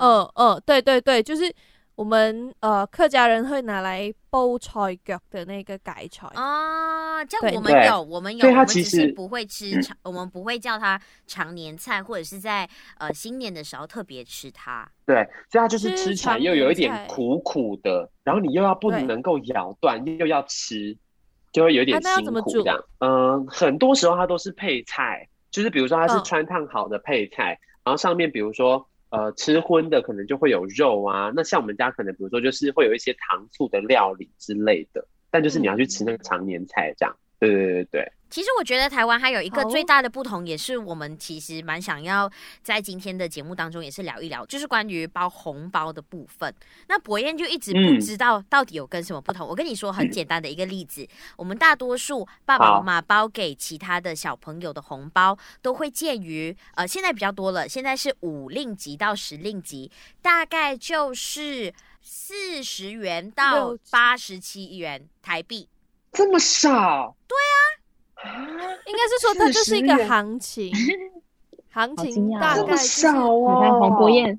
[0.00, 1.54] 嗯嗯，对对对，就是。
[1.96, 14.90] 我们呃客家人会拿来煲菜脚的那个改菜啊，这样我们有，我们有，我们只是不会吃常，我们不会叫它常年菜，或者是在呃新年的时候特别吃它。
[15.04, 15.16] 对，
[15.50, 20.96] 所以它就是吃起来又有一点苦苦的，然后你又要不能够咬断，又要吃，
[21.52, 22.82] 就会有点辛苦这样。
[23.00, 28.86] 嗯、呃，很多时候它都是配菜，就是比如说它是汆烫好的配菜，嗯、然后上面比如说。
[29.10, 37.16] 呃，吃荤的可能就会有肉啊，那像我们家可能比如说就是会有一些糖醋的料理之类的，但就是你要去吃那个常年菜这样。
[37.40, 38.12] 嗯、对对对对。
[38.30, 42.30] 其实我觉得台湾还有一个最大的不同，也是我们其实蛮想要
[42.62, 46.54] 在今天的节目当中也是聊一聊，就是关于包红包的部分。
[46.86, 49.46] 那博彦就一直不知道到底有跟什么不同。
[49.46, 59.90] 嗯、我跟你说很简单的一个例子，嗯、我们大多数爸爸妈妈包给其他的小朋友的红包都会介于呃，现在比较多了，现在是五令吉到十令吉，
[60.22, 65.68] 大概就是四十元到八十七元台币，
[66.12, 67.16] 这么少？
[67.26, 67.79] 对啊。
[68.86, 70.72] 应该是说它就是一个行情，
[71.70, 74.38] 行情 大概是你看黄博彦，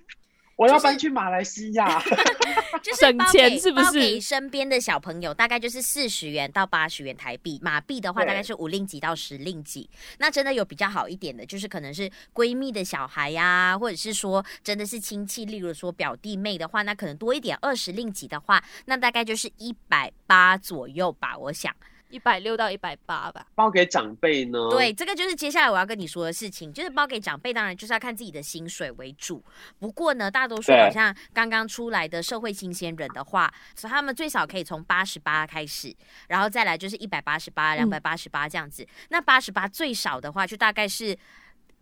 [0.56, 2.00] 我要搬去马来西亚，
[2.82, 3.84] 就是省钱是不是？
[3.86, 9.88] 包给身边的小朋友大概就是四十元到八十元台币，马币的话大概是五令吉到十令吉。
[10.18, 21.74] 那真的有比较好一点的，就是可能是闺蜜的小孩呀，或者是说真的是亲戚，例如说表弟妹的话，那可能多一点二十令吉的话，那大概就是一百八左右吧，我想。
[22.12, 23.46] 一百六到一百八吧。
[23.54, 24.68] 包给长辈呢？
[24.70, 29.42] 对，这个就是接下来我要跟你说的事情，就是包给长辈，当然就是要看自己的薪水为主。
[29.78, 35.92] 不过呢，大多数好像刚刚出来的社会新鲜人的话，所以他们最少可以从八十八开始，
[36.28, 38.82] 然后再来就是一百八十八、两百八十八这样子。
[38.82, 41.16] 嗯、那八十八最少的话，就大概是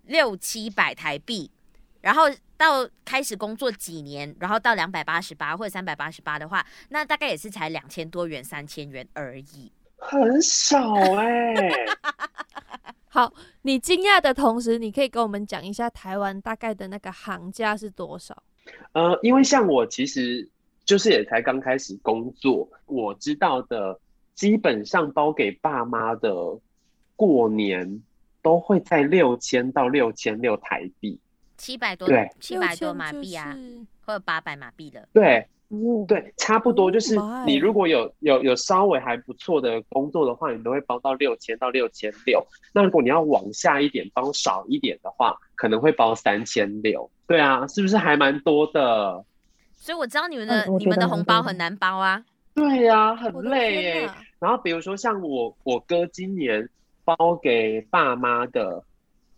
[0.04, 1.50] 六七百台币，
[2.02, 2.24] 然后
[2.56, 9.72] 到开始工作几年，然后到两百八十八或者三百八十八的话，那大概也是才两千多元、三千元而已。
[10.00, 11.86] 很少哎、欸，
[13.06, 13.32] 好，
[13.62, 18.42] 你惊讶的同时，你可以跟我们讲一下台湾大概的那个行价是多少？
[18.92, 20.48] 呃，因为像我其实
[20.84, 24.00] 就是也才刚开始工作，我知道的
[24.34, 26.34] 基本上包给爸妈的
[27.14, 28.02] 过年
[28.42, 31.18] 都会在六千到六千六台币，
[31.56, 33.56] 七百多，对，七百多马币啊，
[34.06, 35.46] 或者八百马币的，对。
[36.08, 42.44] 对，差不多就是你如果有有有稍微还不错的工作的话，你都会包到六千到六千六。
[42.74, 47.08] 那如果你要往下一点包少一点的话，可能会包三千六。
[47.28, 49.24] 对啊，是不是还蛮多的？
[49.72, 52.24] 所以我知道你们的、嗯、你们的红包很难包啊。
[52.52, 54.10] 对呀、啊，很累耶。
[54.40, 56.68] 然后比如说像我我哥今年
[57.04, 58.82] 包给爸妈的，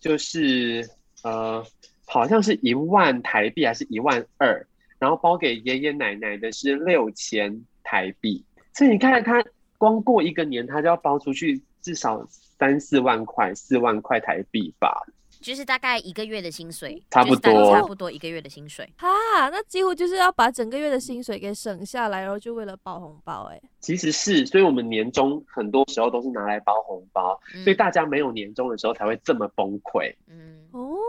[0.01, 0.89] 就是
[1.25, 1.63] 呃
[2.07, 4.67] 好像是一万台币还是一万二。
[5.03, 9.45] 然后包给爷爷奶奶的是六千台币，所以你看他
[9.77, 15.03] 光过一个年，他就要包出去至少三四万块，四万块台币吧，
[15.41, 18.89] 就是大概一个月的薪水，差不多，差不多一个月的薪水。
[18.99, 31.01] 啊，那几乎就是要把整个月的薪水给省下来，然后就为了包红包、欸，哎，其实是，所以我们年终很多时候都是拿来包红包，嗯、所以大家没有年终的时候才会这么崩溃，嗯，哦。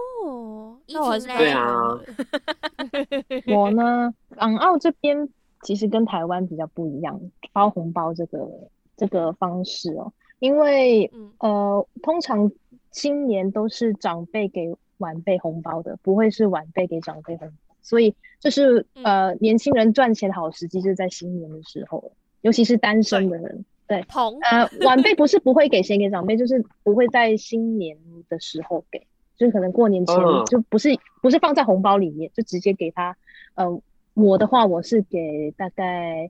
[0.89, 1.97] 那我是对啊，
[3.55, 5.29] 我呢，港澳这边
[5.61, 7.19] 其实跟台湾比较不一样，
[7.51, 8.49] 包红包这个
[8.97, 12.51] 这个方式哦，因为呃，通常
[12.91, 24.05] 新年都是长辈给晚辈红包的，不会是晚辈给长辈红包，所以就是呃，年轻人赚钱的好时机就是在新年的时候，尤其是单身的人，对，对
[24.51, 27.97] 呃，晚辈不是不会给钱给长辈，就是不会在新年
[28.29, 29.07] 的时候给。
[29.35, 30.15] 就是可能过年前
[30.45, 33.17] 就不是、哦、不是放在红包里面，就直接给他。
[33.55, 33.81] 呃，
[34.13, 36.29] 我的话我是给大概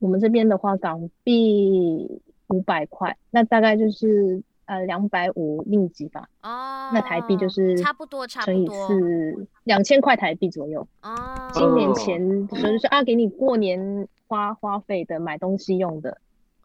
[0.00, 6.28] 我们这边的话港币五百块，那大概就是呃两百五令吉吧。
[6.42, 10.86] 哦，那台币就是差不多，差不多乘以四两千块台币左右。
[11.02, 16.18] 哦，新年前就是啊，给你过年花花费的买东西用的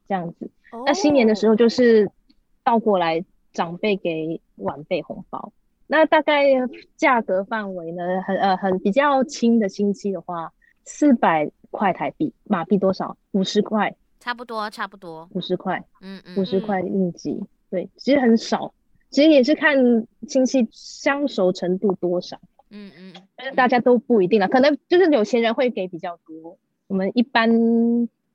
[0.08, 0.50] 这样子。
[0.72, 2.10] 哦、那新年的时候就是
[2.64, 3.24] 倒过来。
[3.54, 5.52] 长辈给晚辈红包，
[5.88, 6.46] 那大概
[6.96, 8.22] 价格范围呢？
[8.22, 10.54] 很呃很比较亲的亲戚的话，
[10.86, 13.18] 四百块台币，马币多少？
[13.32, 18.74] 五十块，差不多差不多五十块，嗯嗯，五十块应急，对，其实很少，
[19.10, 19.76] 其实也是看
[20.28, 22.40] 亲戚相熟程度多少，
[22.70, 27.50] 嗯嗯，但是大家都不一定了，可能就是有钱人会给比较多，我们一般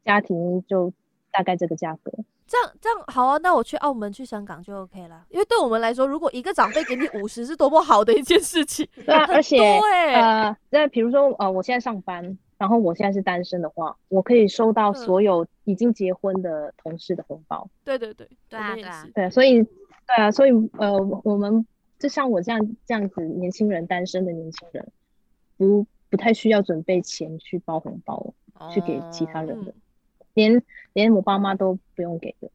[0.05, 0.93] 家庭就
[1.33, 2.13] 大概这个价格。
[2.47, 5.25] 这样这样好啊，那我去澳门去香港就 OK 了。
[5.31, 8.87] 因为对我们来说，如果一个长辈给你五十，是多么好的一件事情。
[9.05, 9.59] 对啊，而且
[10.15, 17.69] 呃，那比如说呃，我现在上班，然后我现在是单身的话，我可以收到所有已经结婚的同事的红包。
[17.85, 21.67] 对对对，对啊对啊，对，所以对啊，所以呃，我们
[21.99, 24.93] 就像我这样这样子年轻人，单身的年轻人，
[25.57, 28.33] 不不太需要准备钱去包红包，
[28.73, 29.73] 去给其他人的。
[29.73, 29.83] 嗯
[30.37, 30.63] 连
[30.93, 32.51] 连我爸妈都不用给的，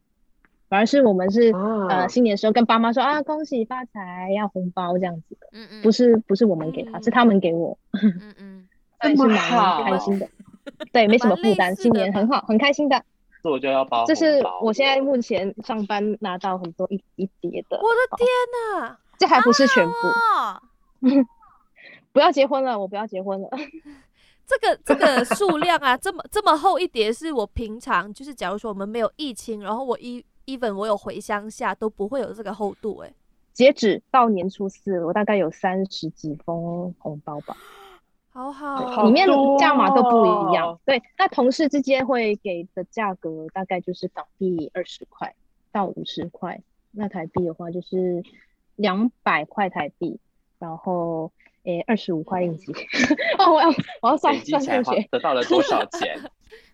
[0.68, 8.68] 反而是我们是、哦、呃新年的时候跟爸妈说啊，恭喜发财要红包这样子的，嗯嗯，不是不是我们给他，嗯、是他们给我，嗯嗯，
[9.02, 10.28] 所以是蛮开心的
[10.92, 13.04] 对，没什么负担，新年很好，很开心的。
[13.42, 18.28] 这我就要包，这是我现在目前上班拿到很多一一叠的，我的天
[18.80, 19.92] 哪，这还不是全部，
[20.38, 20.62] 啊、
[22.12, 23.48] 不要结婚了，我不要结婚了。
[24.46, 33.12] 这个这个数量啊，这么这么厚一叠，是我平常就是，假如说我们没有疫情，然后我一 even 我有回乡下，都不会有这个厚度哎。
[33.52, 37.56] 截止到年初四，我大概有三十几封红包吧，
[38.30, 39.26] 好好，里面
[39.58, 40.78] 价码都不一样。
[40.84, 45.34] 对，那同事之间会给的价格大概就是港币二十块
[45.70, 48.22] 到五十块，那台币的话就是
[48.76, 50.18] 两百块台币，
[50.58, 51.30] 然后。
[51.64, 52.72] 诶，二十五块应急
[53.38, 53.68] 哦，我要
[54.00, 56.18] 我要算算数学， 得到了多少钱？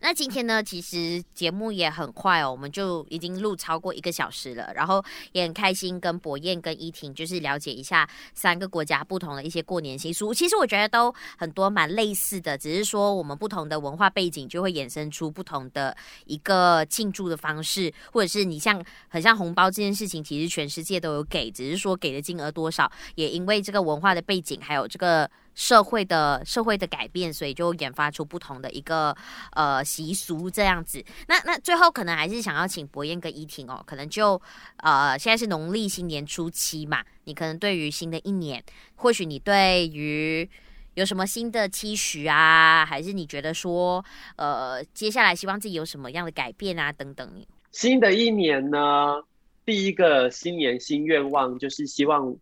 [0.00, 10.32] 那今天呢，其实节目也很快哦，我们就已经录超过一个小时了，然后也很开心跟博彦跟依婷就是了解一下三个国家不同的一些过年习俗。
[10.32, 15.96] 其实我觉得都很多蛮类似的，只是说我们不同的文化背景就会衍生出不同的
[16.26, 25.28] 一个庆祝的方式，或者是你像很像红包这件事情，其实全世界都有给，只是说给的金额多少，也因为这个文化的背景还有这个。
[25.58, 29.14] 社会的社会的改变，所以就研发出不同的一个
[29.54, 31.04] 呃习俗这样子。
[31.26, 34.40] 那那最后可能还是想要请博彦跟依婷哦，可能就
[34.76, 38.62] 呃现在是农历新年初期嘛，你可能对于新的一年，
[38.94, 40.48] 或许你对于
[40.94, 44.04] 有什么新的期许啊，还是你觉得说
[44.36, 47.28] 呃接下来希望自己有什么样的改变啊等等。
[47.72, 49.20] 新的一年呢，
[49.66, 52.32] 第一个新年新愿望就是希望。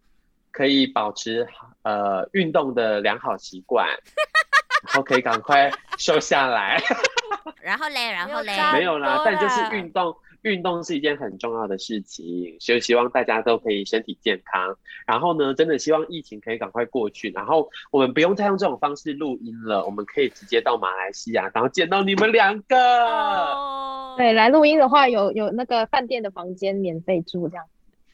[0.57, 1.47] 可以保持
[1.83, 3.87] 呃运动的良好习惯，
[4.87, 6.81] 然后可以赶快瘦下来。
[7.61, 14.75] 然后嘞，然后嘞，没有啦，但就是运动，运动是一件很重要的事情，就希望大家都可以身体健康。
[15.07, 22.77] 然后呢，真的希望疫情可以赶快过去，然后我们不用再用这种方式录音了，我们可以直接到马来西亚，然后见到你们两个。
[22.79, 27.67] 哦、对，来录音的话，有有那个饭店的房间免费住这样。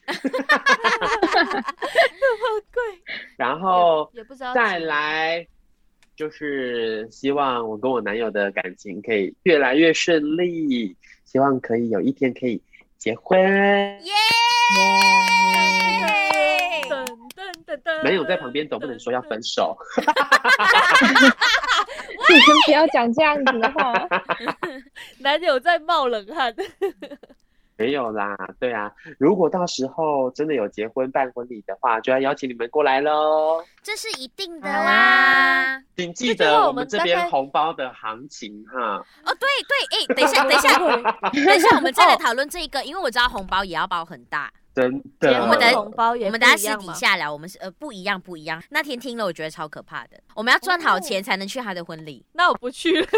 [3.37, 4.11] 然后
[4.53, 5.45] 再来，
[6.15, 10.95] 就是希望我跟我男友的感情可以越来越顺利，
[11.25, 12.61] 希望可以有一天可以
[12.97, 13.39] 结婚。
[13.41, 13.99] 耶！
[18.03, 19.75] 男友在旁边总不能说要分手。
[22.65, 24.07] 不要讲这样子的话。
[25.19, 26.53] 男友在冒冷汗。
[27.83, 33.61] 没有啦，对啊，如果到时候真的有结婚办婚礼的话，就要邀请你们过来喽。
[33.81, 38.97] 这是一定的啦，请记得我们这边红包的行情哈。
[39.25, 40.77] 哦，对对，哎，等一下，等一下，
[41.45, 44.49] 等一下，我们再来讨论这一个，因为我知道红包也要包很大。
[44.73, 48.63] 真的，我们的红包也，我们等下私底下聊，我们是呃不一样，不一样。
[48.69, 50.17] 那天听了，我觉得超可怕的。
[50.33, 52.25] 我们要赚好钱才能去他的婚礼。
[52.31, 53.07] 那我不去了。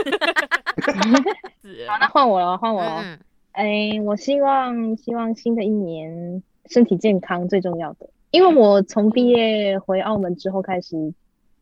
[1.88, 3.18] 好，那换我了，换我了。
[3.56, 11.14] 哎、欸，我希望希望新的一年身体健康最重要的，因为我从毕业回澳门之后开始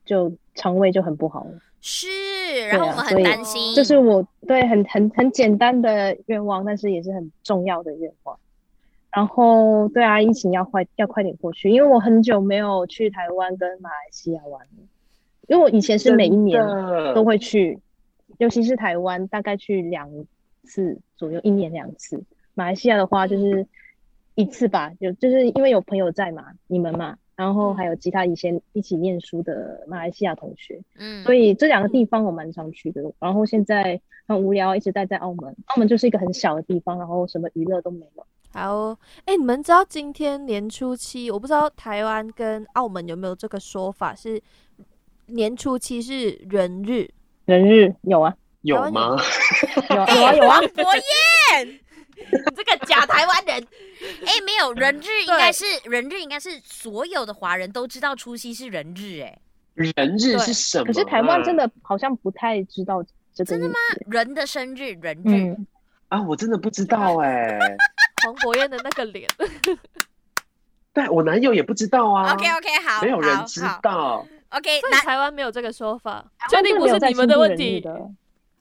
[0.04, 1.52] 就肠胃就很不好了。
[1.82, 2.08] 是，
[2.68, 3.76] 然后我们很担心。
[3.76, 8.36] 这是我对很很很简单的愿望，但是也是很重要的愿望。
[9.12, 14.84] 然后对啊，疫情要快要快点过去，因为我很久没有去台湾跟马来西亚玩了，
[15.48, 16.60] 因为我以前是每一年
[17.14, 17.78] 都会去，
[18.40, 20.10] 尤其是台湾，大概去两
[20.64, 22.22] 次左右，一年两次。
[22.54, 23.66] 马来西亚的话就是
[24.36, 33.02] 一次吧，有就是因为有朋友在嘛，你们嘛，然后还有其他以前一起念书的马来西亚同学，嗯，所以这两个地方我蛮常去的。
[33.20, 38.28] 然后现在很无聊，一直待在澳门，澳门就是一个很小的地方，然后什么娱乐都没有。
[38.52, 38.92] 好，
[39.26, 41.32] 哎、欸，你们知道今天年初七？
[41.32, 44.40] 我不知道台湾跟澳门有没有这个说法，是
[45.28, 47.10] 年初七是人日，
[47.46, 48.36] 人日有啊？
[48.64, 49.16] 有吗？
[49.90, 50.60] 有有啊 有啊！
[50.74, 51.80] 博彦，
[52.56, 53.68] 这个假台湾人，
[54.26, 59.40] 哎、欸，没有人日应该是人日，应该是所有的华人都知道除夕是人日、欸，
[59.78, 60.86] 哎，人日是什么？
[60.86, 63.04] 可是台湾真的好像不太知道
[63.34, 63.50] 这个。
[63.50, 63.76] 真的吗？
[64.08, 65.68] 人的生日，人日、嗯、
[66.10, 67.78] 啊，我真的不知道哎、欸。
[68.24, 69.30] 黄博彦的那个脸，
[70.94, 72.34] 对我男友也不知道啊。
[72.34, 74.26] OK OK 好，没有人知道。
[74.48, 77.84] OK，那台湾没有这个说法，确定不是你们的问题。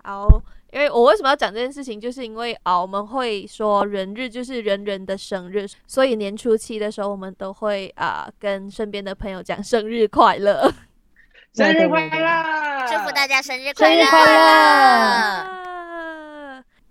[0.03, 0.29] 好，
[0.73, 10.73] 因为我为什么要讲这件事情，就是因为啊，我们会说人日就是人人的生日，所以年初七的时候，我们都会啊跟身边的朋友讲生日快乐，
[11.55, 13.97] 生日快乐，祝福大家生日快乐。
[13.97, 15.62] 生日快乐。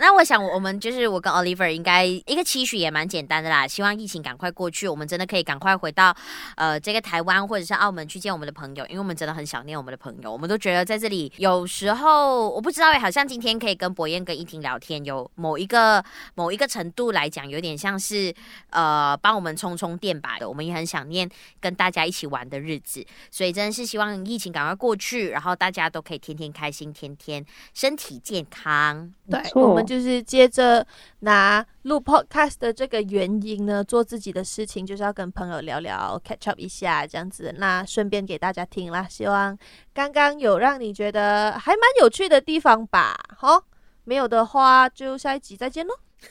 [0.02, 6.12] 那我想，我们就是我跟 Oliver 应该一个期许也蛮简单的啦，希望疫情赶快过去，我们真的可以赶快回到
[6.56, 18.34] 呃这个台湾或者是澳门去见我们的朋友，因为我们真的很想念我们的朋友，我们都觉得在这里有时候我不知道哎，好像今天可以跟博彦跟依婷聊天，有某一个某一个程度来讲，有点像是
[18.72, 21.30] 呃帮我们充充电吧的，我们也很想念
[21.60, 27.46] 跟大家一起玩的日子，所以真的是希望疫情赶快过去，然后大家都可以天天开心，天天
[27.76, 29.14] 身体健康。
[29.30, 29.91] 对，我们。
[29.92, 30.88] 就是接着
[31.20, 37.54] 拿录 podcast 的这个原因呢，做自己的事情，就是要跟朋友聊聊，catch up 一下这样子。
[37.58, 39.58] 那顺便给大家听啦，希望
[39.94, 43.20] 刚刚有让你觉得还蛮有趣的地方吧？
[43.38, 43.62] 哈，
[44.06, 45.94] 没有的话就下一集再见喽。
[46.24, 46.30] 你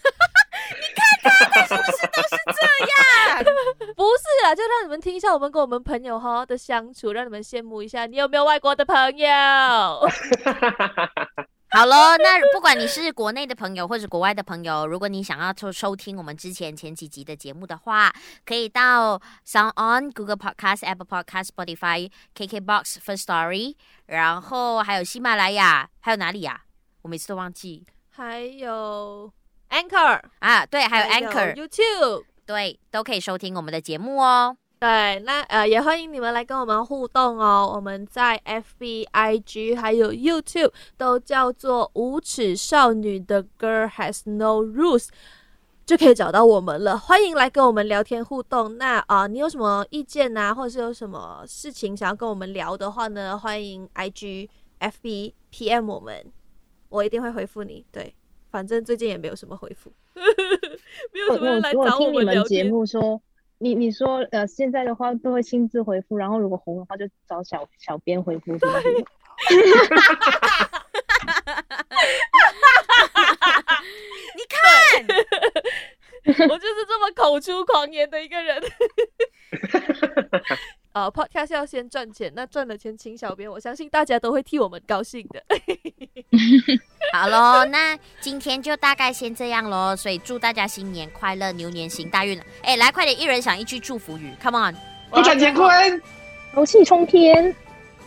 [1.20, 2.52] 看看，是不是都是这
[3.36, 3.44] 样？
[3.94, 8.06] 不是啊，就让你们听一下我们跟我们朋友好好的相处，让你们羡慕一下。
[8.06, 9.28] 你有没有外国的朋友？
[11.72, 18.12] 好喽，那不管你是国内的朋友或者国外的朋友，如果你想要收收听我们之前前几集的节目的话，
[18.44, 19.16] 可以到
[19.46, 26.62] Sound On、Google Podcast、Apple Podcast、Spotify、KKBox、First Story，然后还有喜马拉雅，还有哪里呀？
[27.02, 27.86] 我每次都忘记。
[28.10, 29.32] 还有
[29.70, 34.56] Anchor 啊，对，还有 Anchor、有 YouTube，对，都可以收听我们的节目哦。
[34.80, 37.70] 对，那呃也欢迎你们来跟我们互动哦。
[37.74, 45.08] 我们在 FB、IG 还有 YouTube 都叫做无耻少女的 Girl Has No Rules，
[45.84, 46.96] 就可以找到我们了。
[46.96, 48.78] 欢迎来跟我们聊天互动。
[48.78, 53.36] 那啊、你有什么意见呐、啊，或者是有什么事情想要跟我们聊的话呢？
[53.38, 54.48] 欢迎 IG、
[54.80, 56.24] FB PM 我们，
[56.88, 57.84] 我一定会回复你。
[57.92, 58.14] 对，
[58.50, 59.92] 反正最近也没有什么回复，
[61.12, 62.64] 没有什么人来找我们聊天。
[62.66, 62.70] 你
[63.62, 68.56] 你你说呃，现在的话都会亲自回复，然后如果红的话就找小小编回复。
[68.56, 68.68] 对，
[74.34, 74.58] 你看，
[76.48, 78.62] 我就是这么口出狂言的一个人。
[80.92, 85.40] 呃、uh,，Podcast 要先赚钱，那赚了钱请小编，我相信大家都会替我们高兴的。
[87.14, 92.38] 好喽，那今天就大概先这样喽，所以祝大家新年快乐，牛年行大运。
[92.62, 94.74] 哎、欸，来快点，一人想一句祝福语，Come on！
[95.12, 96.02] 扭转乾坤，
[96.54, 97.54] 牛气冲天，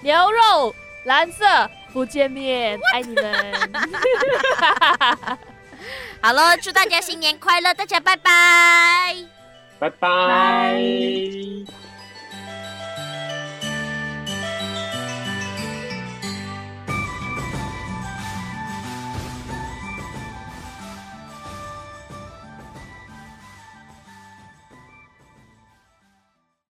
[0.01, 0.75] 牛肉
[1.05, 1.45] 蓝色
[1.93, 3.53] 不见面，爱你们。
[6.21, 9.15] 好喽，祝大家新年快乐，大家拜拜，
[9.79, 10.81] 拜拜。